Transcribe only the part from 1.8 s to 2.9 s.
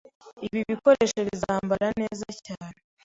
neza cyane.